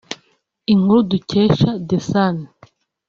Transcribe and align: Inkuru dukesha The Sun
Inkuru 0.73 1.01
dukesha 1.11 1.69
The 1.87 1.99
Sun 2.09 2.35